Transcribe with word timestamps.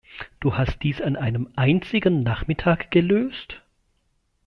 Du 0.39 0.57
hast 0.57 0.81
dies 0.81 0.99
an 0.99 1.15
einem 1.15 1.51
einzigen 1.55 2.23
Nachmittag 2.23 2.89
gelöst? 2.89 3.61